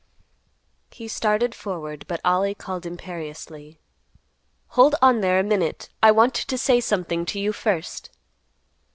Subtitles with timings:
[0.89, 3.79] He started forward, but Ollie called imperiously,
[4.69, 8.09] "Hold on there a minute, I want to say something to you first."